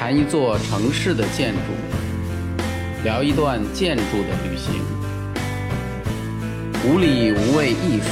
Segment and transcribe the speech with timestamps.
[0.00, 1.60] 谈一座城市的建筑，
[3.04, 4.82] 聊一段建筑的旅行。
[6.86, 8.08] 无理无畏艺术，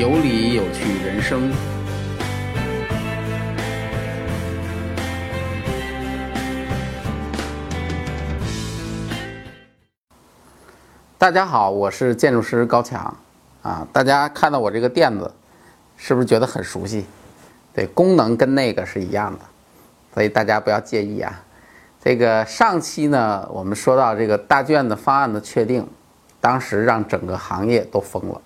[0.00, 1.52] 有理有趣人生。
[11.16, 13.16] 大家好，我是建筑师高强。
[13.62, 15.32] 啊，大家看到我这个垫子，
[15.96, 17.06] 是不是觉得很熟悉？
[17.72, 19.38] 对，功能跟那个是一样的，
[20.12, 21.42] 所以大家不要介意啊。
[22.04, 25.88] 这个上期呢，我们说到这个大剧院的方案的确定，
[26.40, 28.40] 当时让整个行业都疯了，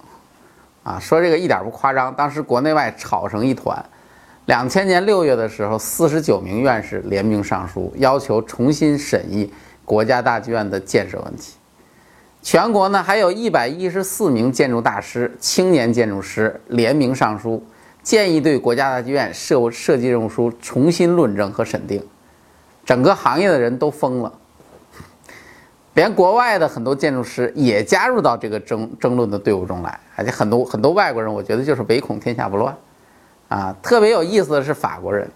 [0.83, 3.83] 啊，说这个一点不夸张，当时国内外吵成一团。
[4.45, 9.52] 两千年六月的时候，四十九名院士联名上书，要求重新审议
[9.85, 11.55] 国家大剧院的建设问题。
[12.43, 17.65] 全国呢还有一百一十四名建筑大师、青年建筑师联名上书，
[18.06, 22.01] 建议对国家大剧院设设计任务书重新论证和审定。
[22.85, 24.32] 整个行业的人都疯了，
[25.95, 32.76] 连国外的很多建筑师也加入到这个争争论的队伍中来，而且很多很多外国人，我觉得就是唯恐天下不乱，
[33.48, 35.29] 啊，特别有意思的是法国人，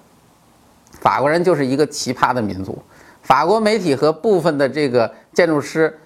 [1.00, 2.80] 法国人就是一个奇葩的民族，
[3.20, 5.98] 法国媒体和部分的这个建筑师。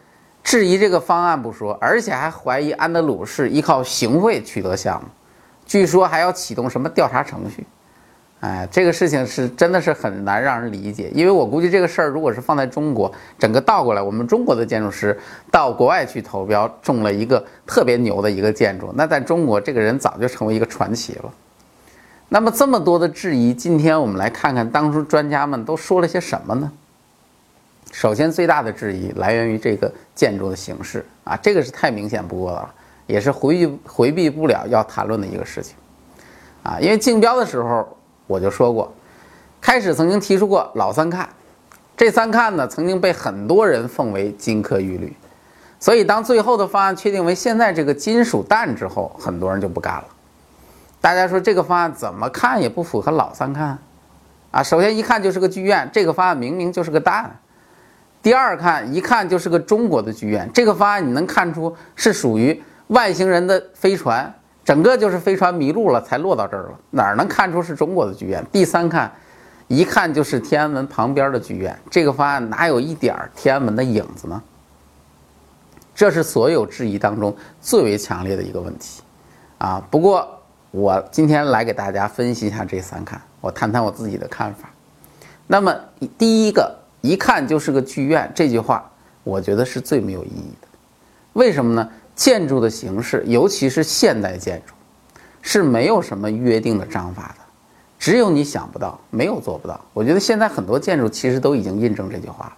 [0.42, 5.08] 质疑这个方案不说，而且还怀疑安德鲁是依靠行贿取得项目，
[5.66, 7.66] 据说还要启动什么调查程序。
[8.40, 15.18] 哎，这个事情是真的是很难让人理解，因为我估计这个事儿如果是放在中国，整个倒过来，我们中国的建筑师
[15.50, 21.32] 到国外去投标，中了一个特别牛的一个建筑，那在中国这个人早就成为一个传奇了。
[22.28, 26.70] 那么这么多的质疑，今天我们来看看当初专家们都说了些什么呢？
[27.92, 32.74] 首先，最大的质疑来源于这个建筑的形式啊，这个是太明显不过了，
[33.06, 35.76] 也是回避回避不了要谈论的一个事情
[36.62, 36.78] 啊。
[36.80, 37.96] 因为竞标的时候
[38.26, 38.92] 我就说过，
[39.60, 41.28] 开始曾经提出过老三看，
[41.96, 45.16] 这三看呢曾经被很多人奉为金科玉律，
[45.78, 50.04] 所以当最后的方案确定为现在这个金属蛋之后，很多人就不干了。
[51.00, 53.78] 大家说这个方案怎么看也不符合老三看
[54.50, 54.62] 啊。
[54.62, 57.30] 首先一看就是个剧院，这个方案明明就是个蛋。
[58.22, 60.50] 第二看，一看就是个中国的剧院。
[60.54, 64.32] 这个方案你能看出是属于外星人的飞船，
[64.64, 68.44] 整个就是飞船迷路了才落到这儿了，哪能看出是中国的剧院？
[68.52, 69.10] 第三看，
[69.68, 71.78] 一看就是天安门旁边的剧院。
[71.90, 74.42] 这个方案哪有一点天安门的影子呢？
[75.94, 79.02] 这是所有质疑当中最为强烈的一个问题，
[79.58, 79.82] 啊！
[79.90, 80.28] 不过
[80.70, 84.68] 我今天来给大家分析一下这三看，我谈谈我自己的看法。
[85.46, 85.74] 那么
[86.18, 86.78] 第一个。
[87.04, 88.90] 一看就是个剧院，这句话
[89.24, 90.66] 我觉得是最没有意义的。
[91.34, 91.86] 为什么呢？
[92.14, 94.72] 建筑的形式，尤其是现代建筑，
[95.42, 97.44] 是没有什么约定的章法的，
[97.98, 99.80] 只有你想不到，没有做不到。
[99.92, 102.56] 我觉得现在很多建筑其实都已经印证这句话了。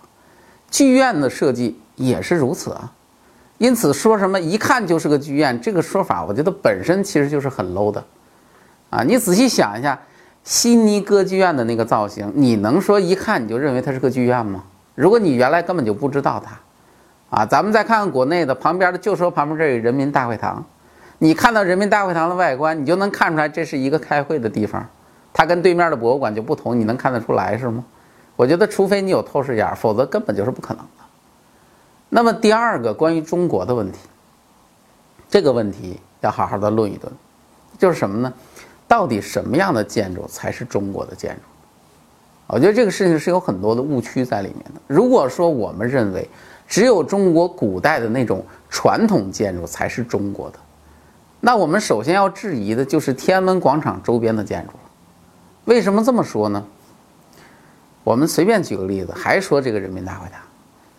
[0.70, 2.92] 剧院的设计也是如此啊。
[3.58, 8.04] 因此，说什么一看就是个剧院，这个说法，我觉得本身其实就是很 low 的。
[8.90, 9.98] 啊，你仔细想一下。
[10.44, 14.62] 悉尼歌剧院的那个造型，你能说一看你就认为它是个剧院吗？
[14.94, 16.56] 如果你原来根本就不知道它，
[17.30, 20.64] 啊，咱们再看看国内的旁边的，就说旁边这有人民大会堂，
[21.18, 24.88] 你看到人民大会堂的外观，你就能看出来这是一个开会的地方，
[25.32, 27.84] 它跟对面的博物馆就不同，你能看得出来是吗？
[28.36, 31.04] 我觉得除非你有透视眼，否则根本就是不可能的。
[32.08, 33.98] 那么第二个关于中国的问题，
[35.28, 37.12] 这个问题要好好的论一论，
[37.78, 38.32] 就是什么呢？
[38.86, 41.40] 到底什么样的建筑才是中国的建筑？
[42.46, 44.80] 我觉得这个事情是有很多的误区在里面的。
[44.86, 46.28] 如果说我们认为
[46.66, 50.58] 只有中国古代的那种传统建筑才是中国的，
[51.40, 54.72] 那我们首先要质疑的就是天安门广场周边的建筑。
[55.64, 56.64] 为什么这么说呢？
[58.04, 60.40] 我们随便举个例子，还说这个人民大会堂，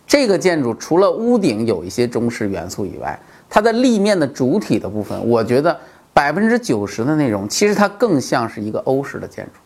[0.06, 3.18] 这个建筑除了屋顶有一些中式元素以外，
[3.48, 5.78] 它的立面的主体的部分，我觉得。
[6.14, 9.60] 百分之九十的内容，其实它更像是一个欧式的建筑。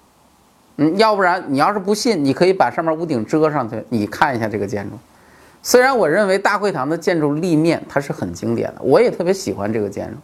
[0.77, 4.99] 嗯，要不然你要是不信，你可以把上面屋顶遮上去，你看一下这个建筑。
[5.63, 10.17] 虽然我认为大会堂的建筑立面它是很经典的，我也特别喜欢这个建筑，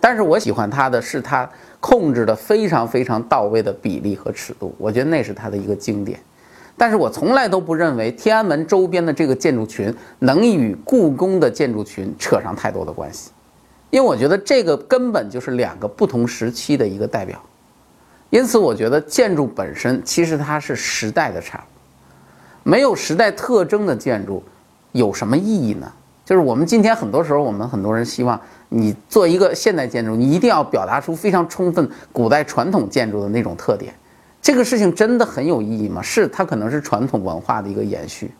[0.00, 1.48] 但是我喜欢它的是它
[1.80, 6.18] 控制的非常非常到位的比例和尺度，我觉得那是它的一个经典。
[6.76, 13.30] 但是我从来都不认为天安门周边的这个建筑群能与故宫的建筑群扯上太多的关系。
[13.90, 17.40] 因为我觉得这个根本就是两个不同时期的一个代表，
[18.30, 24.42] 因此我觉得建筑本身其实它是时代的产物，没有时代特征的建筑
[24.94, 25.92] 有什么意义呢？
[26.24, 33.92] 就是我们今天很多时候，我们很多人希望你做一个现代建筑，你一定要表达出非常充分古代传统建筑的那种特点，
[34.40, 36.00] 这个事情真的很有意义吗？
[36.00, 38.30] 是，它可能是传统文化的一个延续，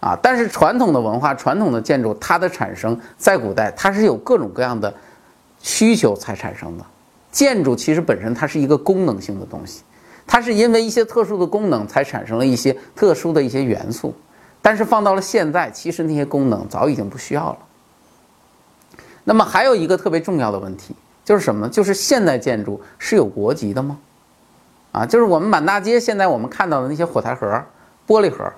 [0.00, 4.92] 啊，但是传统的文化、传统的建筑，它的产生在古代，它是有各种各样的
[5.60, 6.84] 需求才产生的。
[7.30, 9.82] 建筑其实本身它是一个功能性的东西，
[10.26, 14.12] 它是因为一些特殊的功能才产生了一些特殊的一些元素，
[14.62, 17.58] 但是放到了现在，其实那些功能早已经不需要了。
[19.24, 20.94] 那么还有一个特别重要的问题，
[21.24, 21.68] 就是什么呢？
[21.68, 23.98] 就是现代建筑是有国籍的吗？
[24.92, 27.62] 啊，就是我们满大街现在我们看到的那些火柴盒、
[28.06, 28.52] 玻璃盒，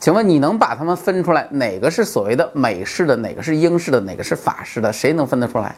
[0.00, 4.92] 请问你能把它们分出来，哪个是所谓的美式的，哪个是英式的，哪个是法式的？
[4.92, 5.76] 谁能分得出来？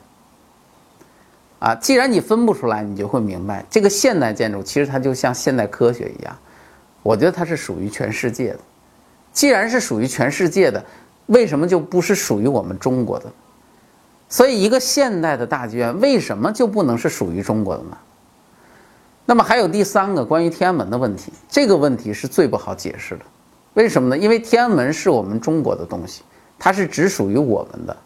[1.59, 6.37] 啊，既然你分不出来，你就会明白，这个现代建筑其实它就像现代科学一样，
[7.03, 8.59] 我觉得它是属于全世界的。
[9.35, 10.83] 既然是属于全世界的，
[11.27, 13.31] 为什么就不是属于我们中国的？
[14.29, 17.99] 所以，一个现代的大剧院为什么就不能是属于中国的呢？
[19.27, 23.25] 那么还有第三个关于天安门的问题，这个问题是最不好解释的。
[23.75, 24.17] 为什么呢？
[24.17, 26.23] 因为天安门是我们中国的东西，
[26.59, 27.97] 它是只属于我们的。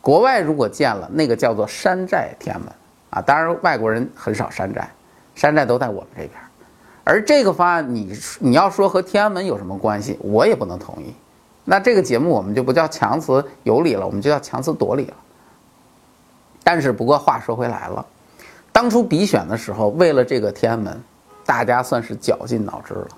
[0.00, 2.72] 国外如果建了，那个叫做山寨天安门
[3.10, 3.22] 啊。
[3.22, 4.88] 当然，外国人很少山寨，
[5.34, 6.32] 山寨都在我们这边。
[7.04, 11.14] 而这个方案，你你要说和天安门有什么关系，我也不能同意。
[11.64, 15.14] 那这个节目我们就不叫强词有理了，我们就叫强词夺理了。
[16.62, 18.04] 但是，不过话说回来了，
[18.72, 21.02] 当初比选的时候，为了这个天安门，
[21.44, 23.08] 大家算是绞尽脑汁了，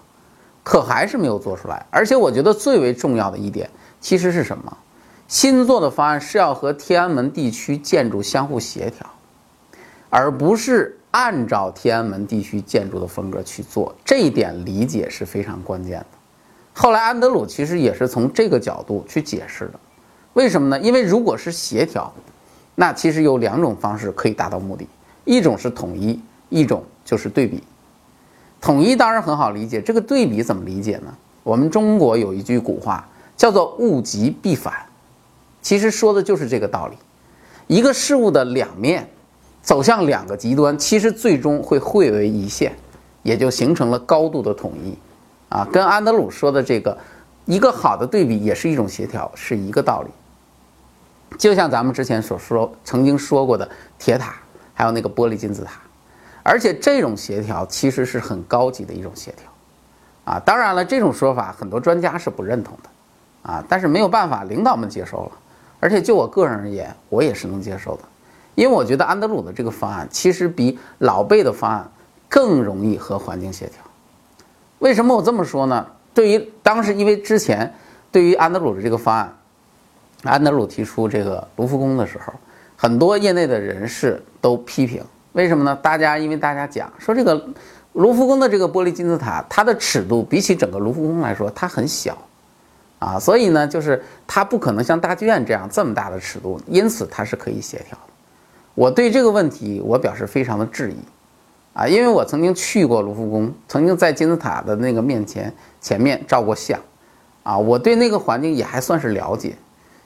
[0.64, 1.86] 可还是没有做出来。
[1.90, 4.76] 而且，我觉得最为重要的一点，其实是什么？
[5.28, 9.06] 新做的方案是要和天安门地区建筑相互协调，
[10.08, 13.94] 而不是按照天安门地区建筑的风格去做。
[14.04, 16.06] 这一点理解是非常关键的。
[16.74, 19.80] 后来，安德鲁其实也是从这个角度去解释的。
[20.34, 20.80] 为什么呢？
[20.80, 22.12] 因为如果是协调。
[22.78, 24.86] 那其实有两种方式可以达到目的，
[25.24, 26.20] 一种是统一，
[26.50, 27.64] 一种就是对比。
[28.60, 31.16] 统一当然很好理解，这个对比怎么理解呢？
[31.42, 34.74] 我们中国有一句古话叫做“物极必反”，
[35.62, 36.98] 其实说的就是这个道理。
[37.66, 39.08] 一个事物的两面
[39.66, 42.72] 走向两个极端，其实最终会汇为一线，
[43.24, 44.96] 也就形成了高度的统一。
[45.48, 46.96] 啊，跟安德鲁说的这个
[47.46, 50.10] 一个好的对比也是一种协调，是一个道理。
[51.36, 53.68] 就像咱们之前所说、曾经说过的
[53.98, 54.36] 铁塔，
[54.72, 55.80] 还有那个玻璃金字塔，
[56.44, 65.32] 而且这种协调其实是很高级的一种协调，啊，当然了，这种说法很多专家是不认同的，啊，但是没有办法，领导们接受了，
[65.80, 68.02] 而且就我个人而言，我也是能接受的，
[68.56, 71.88] 因为我觉得安德鲁的这个方案其实比老贝的方案
[72.28, 73.76] 更容易和环境协调。
[74.80, 75.86] 为什么我这么说呢？
[76.12, 77.72] 对于当时，因为之前
[78.10, 79.32] 对于安德鲁的这个方案。
[80.22, 82.32] 安德鲁提出这个卢浮宫的时候，
[82.74, 85.04] 很多业内的人士都批评，
[85.34, 85.78] 为什么呢？
[85.80, 87.48] 大家因为大家讲说这个
[87.92, 92.16] 卢浮宫的这个玻璃金字塔，它的尺度比起整个卢浮宫来说，它很小，
[92.98, 98.12] 啊，所以呢，就是它不可能像大剧院这样这么大的尺度，因此它是可以协调的。
[98.76, 100.96] 我对这个问题我表示非常的质疑，
[101.72, 106.78] 啊，因为我曾经去过卢浮宫，曾经在金字塔的那个面前前面照过相，
[107.42, 109.56] 啊，我对那个环境也还算是了解。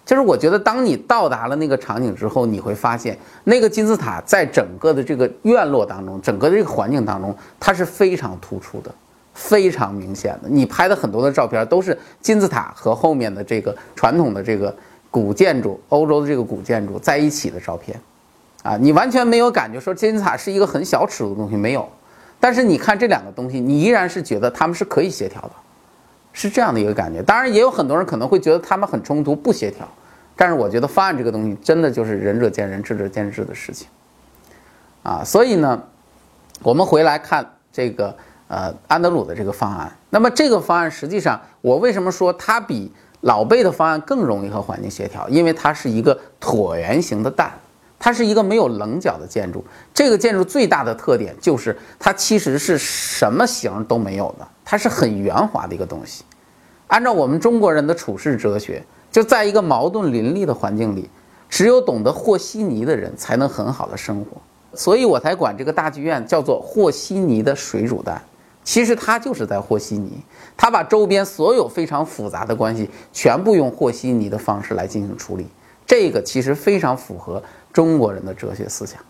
[0.06, 8.94] 就是我觉得，当你到达了那个场景之后，你会发现那个金字塔在整个的这个院落当中，整个的这个环境当中，它是非常突出的，
[9.34, 10.48] 非常明显的。
[10.48, 14.74] 你拍的很多的照片都是金字塔和后面的这个传统的这个
[15.10, 18.00] 古建筑，欧洲的这个古建筑在一起的照片，
[18.62, 21.88] 啊，你完全没有感觉说金字塔是一个很小尺度的东西，没有。
[22.38, 25.50] 但是你看这两个东西，你依然是觉得它们是可以协调的，
[26.32, 27.22] 是这样的一个感觉。
[27.22, 29.86] 当然，也有很多人可能会觉得它们很冲突，不协调。
[30.36, 33.88] 但是我觉得方案这个东西真的就是仁者见仁，智者见智的事情，
[35.02, 35.82] 啊，所以呢，
[36.62, 38.16] 我们回来看这个
[38.48, 39.92] 呃安德鲁的这个方案。
[40.08, 42.90] 那么这个方案实际上，我为什么说它比
[43.20, 45.28] 老贝的方案更容易和环境协调？
[45.28, 47.52] 因为它是一个椭圆形的蛋，
[48.00, 49.64] 它是一个没有棱角的建筑。
[49.94, 56.24] 这个建筑最大的特点就是它其实是什么形都没有的，它是很圆滑的一个东西。
[56.88, 58.82] 按照我们中国人的处世哲学。
[59.12, 61.10] 就在一个矛盾林立的环境里，
[61.48, 64.40] 只有懂得和稀泥的人才能很好的生活，
[64.72, 68.22] 所以我才管这个大剧院叫做和稀泥的水煮蛋。
[68.62, 70.22] 其实它就是在和稀泥，
[70.56, 75.48] 它把周边所有非常复杂的关系全部用和稀泥的方式来进行处理。
[75.84, 79.00] 这个其实非常符合中国人的哲学思想，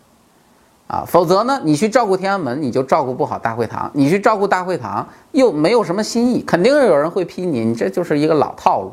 [0.87, 8.91] 啊，否则呢，你去照顾天安门，你就照顾不好大会堂；你去照顾大会堂，又没有什么新意，肯定有人会批你，你这就是一个老套路。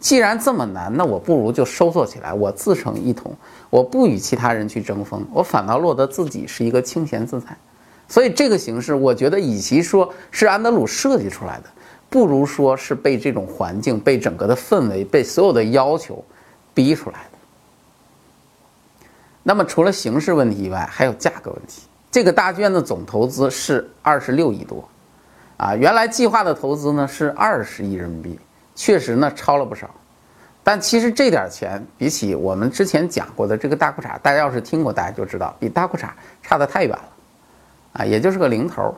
[0.00, 3.34] 既然这么难，那我不如就收缩起来，我自成一统，
[3.68, 7.46] 我不与其他人去争锋，我反倒落得自己是一个清闲自在，
[8.06, 11.64] 所以这个形式，我觉得与其说是安德鲁设计出来的，
[12.08, 16.22] 不如说是被这种环境、被整个的氛围、被所有的要求
[16.72, 17.37] 逼出来的。
[19.48, 21.80] 那么除了形式问题以外，还有价格问题。
[22.10, 24.86] 这个大剧院的总投资是二十六亿多，
[25.56, 28.38] 啊，原来计划的投资呢是二十亿人民币，
[28.74, 29.88] 确实呢超了不少。
[30.62, 36.10] 但其实这点钱比起我们之前讲过的这个大裤衩，大家要是听过，大家就知道比大裤衩
[36.42, 37.08] 差得太远了，
[37.94, 38.94] 啊，也就是个零头。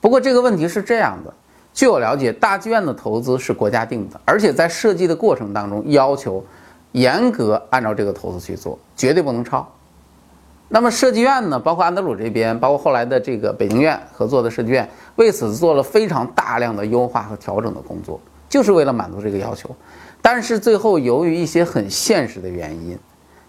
[0.00, 1.32] 不过这个问题是这样的，
[1.72, 6.44] 据我了解，大剧院的投资是国家定的，而且在设计的过程当中要求
[6.90, 9.64] 严格按照这个投资去做，绝对不能超。
[10.74, 19.68] 那么设计院呢，包括安德鲁这边，包括后来的这个北京院合作的设计院，为此做了非常大量的优化和调整的工作，就是为了满足这个要求。
[20.22, 22.98] 但是最后由于一些很现实的原因，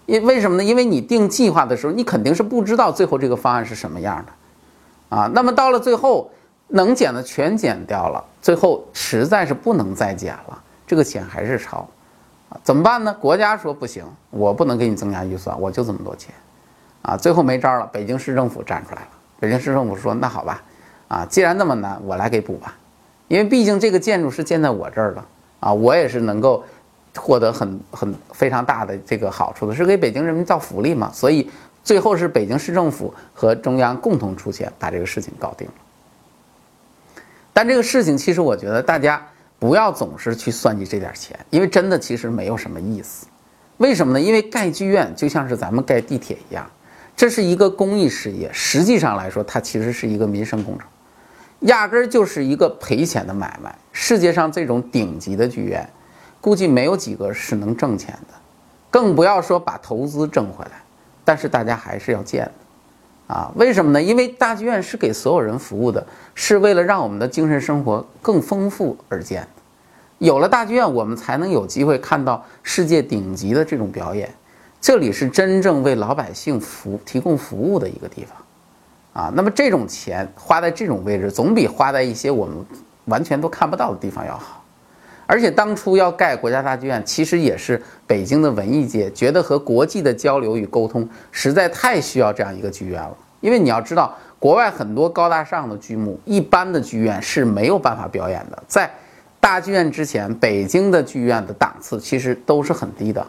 [0.04, 0.62] 因为什么呢？
[0.62, 6.30] 因为你定计划的时候，你肯定是不知道最后这个方案是什么样的，啊，那么到了最后
[6.68, 11.88] 能减的全减掉了，最后实在是不能再减了，这个钱还是超，
[12.50, 13.16] 啊，怎么办呢？
[13.18, 16.34] 国家说不行，我不能给你增加预算，我就这么多钱，
[17.04, 19.08] 啊，最后没招了，北京市政府站出来了，
[19.38, 20.62] 北京市政府说那好吧，
[21.06, 22.74] 啊，既然那么难，我来给补吧，
[23.28, 25.24] 因为毕竟这个建筑是建在我这儿的。
[25.60, 26.62] 啊，我也是能够
[27.16, 31.10] 获得很很非常大的这个好处的，是给北京人民造福利嘛。
[31.10, 31.50] 所以
[31.82, 35.72] 最后是北京市政府和中央共同出钱把这个事情搞定了。
[37.54, 39.26] 但这个事情其实我觉得大家
[39.58, 43.26] 不要总是去算计这点钱，因为真的其实没有什么意思。
[43.78, 44.20] 为什么呢？
[44.20, 46.70] 因为盖剧院就像是咱们盖地铁一样，
[47.16, 50.88] 这是一个公益事业，实际上来说它其实是一个民生工程。
[51.60, 53.74] 压根儿就是一个赔钱的买卖。
[53.92, 55.88] 世界上这种顶级的剧院，
[56.40, 58.34] 估计没有几个是能挣钱的，
[58.90, 60.72] 更不要说把投资挣回来。
[61.24, 64.02] 但是大家还是要建的，啊，为什么呢？
[64.02, 69.46] 因为大剧院是给所有人服务的，是为了让我们的精神生活更丰富而建。
[70.18, 74.28] 有了大剧院，我们才能有机会看到世界顶级的这种表演。
[74.84, 79.24] 这里是真正为老百姓服提供服务的一个地方。
[79.24, 82.54] 啊，那么这种钱花在这种位置，总比花在一些我们
[83.06, 84.62] 完全都看不到的地方要好。
[85.24, 93.16] 而且当初要盖国家大剧院，其实也是北京的文艺界觉得和国际的交流与沟通实在太需要这样一个剧院了。
[93.40, 98.62] 因为你要知道，国外很多高大上的剧目，一般的剧院是没有办法表演的。
[98.68, 98.90] 在
[99.40, 103.26] 大剧院之前，北京的剧院的档次其实都是很低的。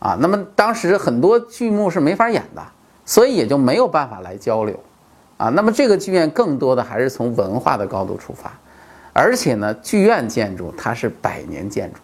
[0.00, 2.62] 啊，那么当时很多剧目是没法演的，
[3.04, 4.78] 所以也就没有办法来交流。
[5.36, 8.52] 啊，那么这个剧院更多的还是从文化的高度出发，
[9.12, 12.00] 而且呢，剧院建筑它是百年建筑。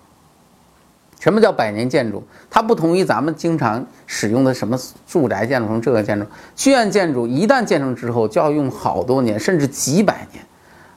[1.19, 2.23] 什么叫百年建筑？
[2.51, 10.45] 它不同于咱们经常使用的什么住宅建筑，成这个建筑，剧院建筑一旦建成之后就要用好多年，甚至几百年。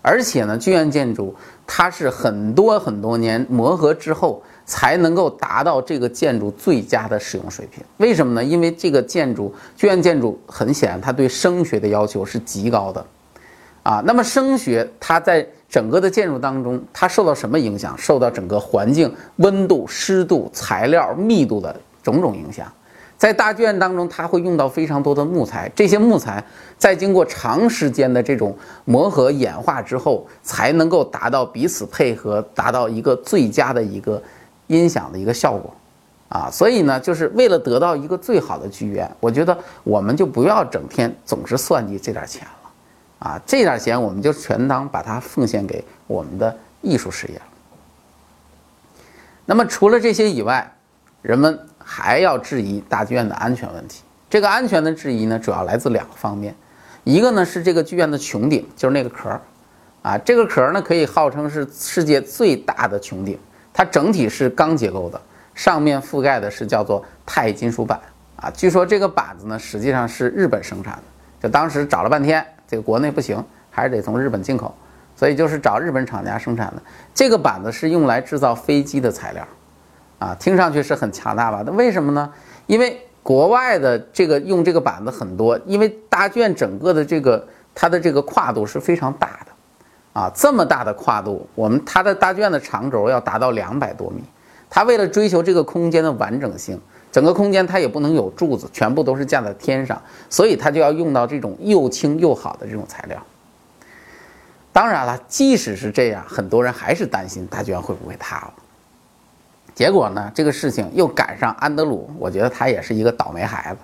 [0.01, 1.35] 而且呢，剧院建筑
[1.71, 4.41] 它是很多很多年磨合之后。
[4.69, 7.83] 才能够达到这个建筑最佳的使用水平。
[7.97, 8.43] 为什么呢？
[8.43, 13.03] 因为这个建筑剧院建筑很显然，它对声学的要求是极高的，
[13.81, 17.97] 啊，那么声学它在整个的建筑当中，它受到什么影响？
[17.97, 22.71] 受到整个环境温度、湿度、材料密度的种种影响。
[23.19, 26.43] 在大剧院当中，它会用到非常多的木材，这些木材
[26.79, 34.19] 在经过长时间的这种磨合演化之后，才能够达到彼此配合，达到一个最佳的一个。
[34.71, 35.73] 音响的一个效果，
[36.29, 47.41] 啊，所以呢，就是为了得到一个最好的剧院，我觉得我们就不要整天总是算计这点钱了，啊，这点钱我们就全当把它奉献给我们的艺术事业了。
[49.47, 50.71] 那么除了这些以外，
[51.23, 51.59] 人们
[51.91, 54.03] 还要质疑大剧院的安全问题。
[54.29, 56.53] 这个安全的质疑呢，主要来自两个方面，
[57.03, 59.41] 一个呢是这个剧院的穹顶，就是那个壳，
[60.03, 63.39] 啊，这个壳呢可以号称是世界最大的穹顶。
[63.73, 65.19] 它整体是钢结构的，
[65.55, 67.99] 上面覆盖的是叫做钛金属板
[68.35, 68.51] 啊。
[68.51, 71.03] 据说这个板子呢，实际上是日本生产的，
[71.41, 74.75] 就当时找了半天，这个国内不行，还是得从日本进口，
[75.15, 76.81] 所以就是找日本厂家生产的。
[77.15, 79.47] 这个板子是用来制造飞机的材料，
[80.19, 81.63] 啊，听上去是很强大吧？
[81.65, 82.31] 那为什么呢？
[82.67, 89.51] 因为国外的这个用这个板子很多，因为大剧院整个的这个它的这个跨度是非常大的。
[90.11, 94.23] 啊，这么大的跨度，我们它的大剧院的长轴要达到两百多米。
[94.69, 96.79] 它为了追求这个空间的完整性，
[97.11, 103.17] 整个空间它也不能有柱子，全部都是架在天上，所以它就要用到这种又轻又好的这种材料。
[104.73, 108.53] 当然了，即使是这样，很多人还是担心大剧院会不会塌了。
[109.79, 113.79] 结果呢，这个事情又赶上安德鲁，我觉得他也是一个倒霉孩子。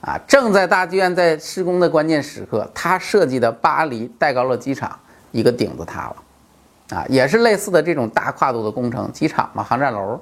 [0.00, 4.96] 啊，正在大剧院在施工的关键时刻，他设计的巴黎戴高乐机场
[5.32, 10.20] 一个顶子塌了，啊，也是类似的这种大跨度的工程，机场嘛，航站楼，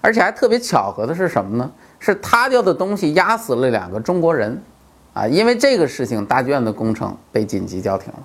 [0.00, 1.70] 而且还特别巧合的是什么呢？
[1.98, 4.58] 是塌掉的东西压死了两个中国人，
[5.12, 8.20] 啊，因为这个事情，大剧院的工程被紧急叫停了，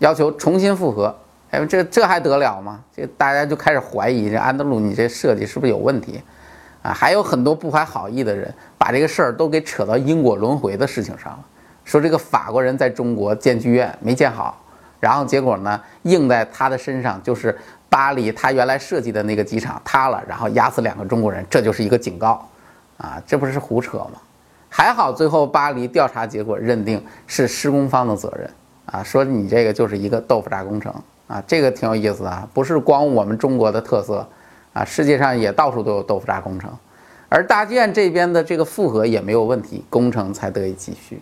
[0.00, 1.16] 要求重新复核。
[1.52, 2.80] 哎，这这还得了吗？
[2.96, 6.20] 这大家就开始怀疑这安德鲁，你这设计是不是有问题？
[6.82, 11.44] 啊，还有很多不怀好意的人把这个事儿都给扯到因果轮回的事情上了，
[11.84, 14.64] 说这个法国人在中国建剧院没建好，
[14.98, 17.56] 然后结果呢，印在他的身上就是
[17.90, 22.48] 巴黎他原来设计的那个机场塌了，然后压死两个中国人，这就是一个警告，
[22.96, 24.12] 啊，这不是胡扯吗？
[24.70, 28.50] 还好最后巴黎调查结果认定是施工方的责任，
[28.86, 30.92] 啊，说你这个就是一个豆腐渣工程，
[31.26, 34.28] 啊，这个挺有意思的，不是光我们中国的特色。
[34.74, 36.74] 啊，世界上也到处都有豆腐渣工程，
[37.28, 41.20] 而大剧院这边的这个复核也没有问题，工程才得以继续。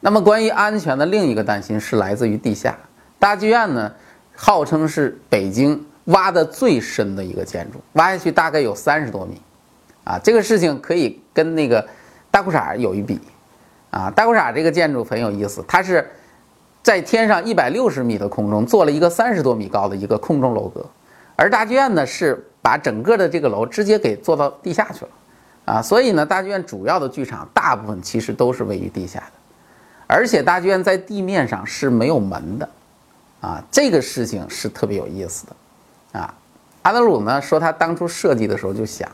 [0.00, 2.76] 那么关于安全的另一个担心是来自于地下。
[3.20, 3.92] 大剧院呢，
[4.34, 9.40] 号称是北京挖的最深的一个建筑，挖下去大概有三十多米。
[10.02, 11.86] 啊，这个事情可以跟那个
[12.28, 13.20] 大裤衩有一比。
[13.90, 16.10] 啊，大裤衩这个建筑很有意思，它是
[16.84, 20.84] 在天上一百六十米的空中做了一个三十多米高的一个空中楼阁。
[21.34, 25.10] 而大剧院呢，是把整个的这个楼直接给做到地下去了，
[25.64, 29.32] 啊，所以呢，大剧院主要的剧场大部分其实都是位于地下的，
[30.06, 32.68] 而且大剧院在地面上是没有门的，
[33.40, 35.44] 啊，这个事情是特别有意思
[36.12, 36.32] 的，啊，
[36.82, 39.10] 阿德鲁呢说他当初设计的时候就想，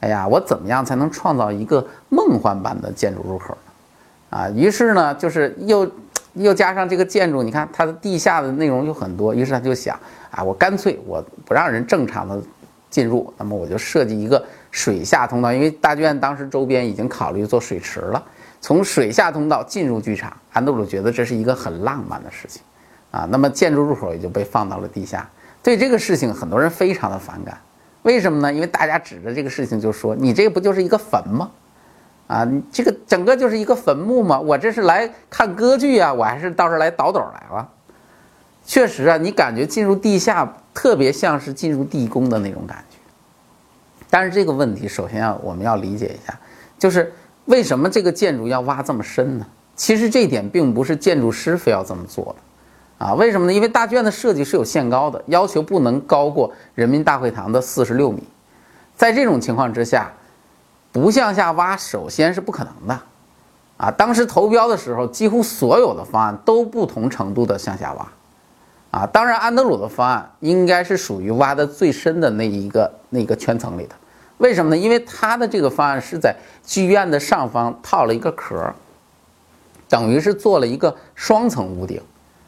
[0.00, 4.38] 哎呀，我怎么样才能创造一个梦幻般的建筑入口呢？
[4.38, 5.86] 啊，于是呢，就是又
[6.34, 9.98] 又加上这个建筑，你看它的地下的内容有很多，于是他就想。
[10.30, 12.40] 啊，我干脆我不让人正常的
[12.88, 18.24] 进入，那么我就设计一个水下通道，因为大剧院当时周边已经考虑做水池了，
[18.60, 20.32] 从水下通道进入剧场。
[20.52, 22.62] 安德鲁觉得这是一个很浪漫的事情，
[23.10, 25.28] 啊，那么建筑入口也就被放到了地下。
[25.64, 27.58] 对这个事情，很多人非常的反感，
[28.02, 28.52] 为什么呢？
[28.52, 31.50] 因为大家指着这个事情就说：“你这不就是一个坟吗？
[32.30, 34.38] 啊，你这个整个就是一个坟墓嘛？
[34.38, 37.68] 我这是来看歌剧啊，我还是到这来倒斗来了。”
[38.64, 42.96] 确实啊，你感觉进入地下特别像是进入地宫的那种感觉。
[44.08, 46.38] 但是这个问题，首先要我们要理解一下，
[46.78, 47.12] 就是
[47.46, 49.46] 为什么这个建筑要挖这么深呢？
[49.74, 53.52] 其实这一点并不是建筑师非要这么做的，啊，为什么呢？
[53.52, 58.22] 因为大剧院的设计是有限高的，要求不能高过人民大会堂的四十六米。
[58.94, 60.12] 在这种情况之下，
[60.92, 63.00] 不向下挖，首先是不可能的。
[63.76, 68.08] 啊，当时投标的时候，几乎所有的方案都不同程度的向下挖。
[68.90, 73.94] 啊，当然，安德鲁的方案应该是属于挖的最深的那一个那个圈层里的。
[74.38, 74.76] 为什么呢？
[74.76, 78.74] 因为他的这个方案是在剧院的上方套了一个壳，
[79.88, 82.02] 等于是做了一个双层屋顶，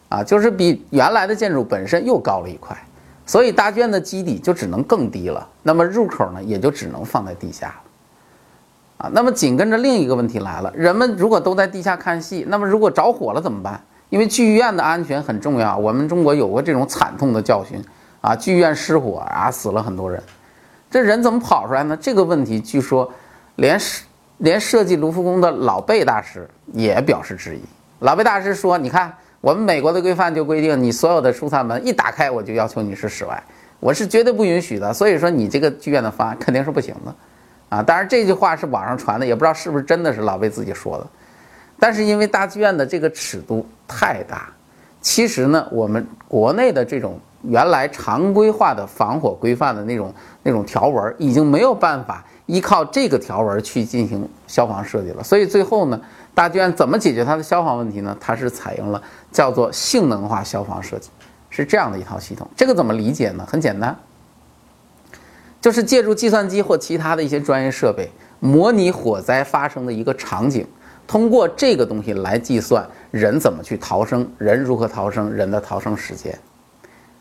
[0.09, 2.76] 啊，就是比原来的建筑本身又高了一块，
[3.24, 5.48] 所以大剧院的基底就只能更低了。
[5.62, 7.74] 那么入口呢，也就只能放在地下了。
[9.02, 13.82] 啊，那么紧跟着另一个问题来了：人们如果都在地下看戏，那么如果着火了怎么办？
[14.10, 17.82] 因为剧院的安全很重要，我们中国有过这种惨痛的教训
[18.20, 20.22] 啊，剧院失火啊，死了很多人，
[20.88, 21.98] 这人怎么跑出来呢？
[22.00, 23.10] 这个问题据说，
[23.56, 24.04] 连设
[24.38, 27.60] 连设计卢浮宫的老贝大师也表示质疑。
[28.00, 33.42] 老贝大师说：“你看，我们美国的规范就规定，你所有的出舱门一打开，我就要求你是室外，
[33.80, 34.92] 我是绝对不允许的。
[34.92, 37.14] 所以说，你这个剧院的方案肯定是不行的，
[37.72, 41.06] 啊，当然这句话是网上传的，也不知道是不是真的是老贝自己说的。”
[41.80, 44.52] 但是因为大剧院的这个尺度太大，
[45.00, 55.24] 其实呢，我们国内的这种原来常规化的防火规范的那种那种条文，已经没有办法依靠这个条文去进行消防设计了。
[55.24, 55.98] 所以最后呢，
[56.35, 58.14] 大剧院怎么解决它的消防问题呢？
[58.20, 61.08] 它是采用了叫做性能化消防设计，
[61.48, 62.46] 是这样的一套系统。
[62.54, 63.44] 这个怎么理解呢？
[63.48, 63.96] 很简单，
[65.62, 70.66] 就是借助计算机或其他的一些专业设备，模拟火灾发生的一个场景。
[71.07, 76.38] 通过这个东西来计算人怎么去逃生，人如何逃生，人的逃生时间，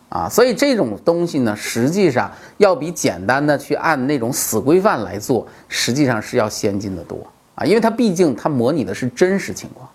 [0.08, 7.18] 啊，所以这种东西呢，实际上要比简单的去按那种死规范来做，实际上是要先进的多
[7.56, 9.90] 啊，因为它毕竟它模拟的是真实情况，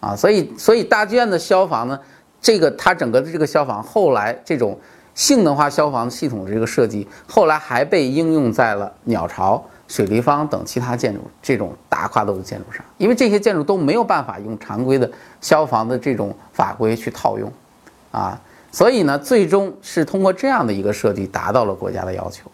[0.00, 1.98] 啊，所以所以大剧院的消防呢，
[2.40, 4.78] 这个它整个的这个消防后来这种
[5.18, 9.60] 性能化消防系统的这个设计，后来还被应用在了鸟巢。
[9.88, 17.50] 水立方等其他建筑这种大跨度的建筑上，因为这些建筑都没有办法用常规的消防的这种法规去套用，
[18.12, 18.38] 啊，
[18.70, 22.50] 所以呢，最终是通过这样的一个设计达到了国家的要求。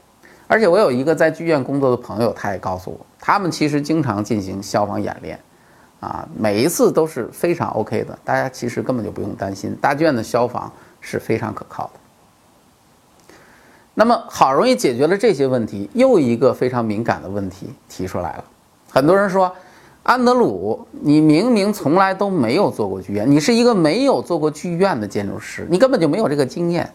[0.47, 5.37] 而且我有一个在剧院工作的朋友，他也告诉我，他们其实经常进行消防演练，
[5.99, 12.04] 啊，每一次都是非常 OK 的，大家其实根本就不用担心，大剧院的消防是非常可靠的。
[13.95, 18.45] 那么好容易解决了这些问题，又一个非常敏感的问题提出来了，
[18.91, 19.51] 很多人说。
[20.07, 26.93] 安德鲁，你明明从来都没有做过剧院，你是一个没有做过剧院的建筑师，你根本就没有这个经验，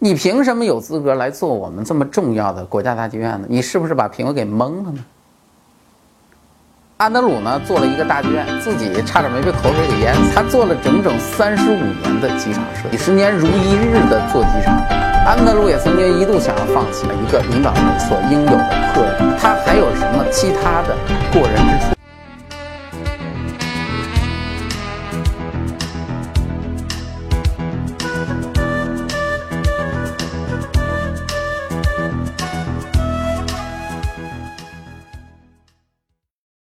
[0.00, 3.46] 你凭什么有资格来做我们这么重要的国家大剧院呢？
[3.48, 5.04] 你是不是把评委给蒙了呢？
[6.96, 10.34] 安德鲁呢，做了一个大剧院，自己差点没被口水给淹死。
[10.34, 15.03] 他做了整整三十五年的机场设计，十年如一日的做机场。
[15.26, 20.94] 安德鲁也曾经一度想要放弃了一个领导人所应有的特质，他还有什么其他的
[21.32, 21.93] 过人之处？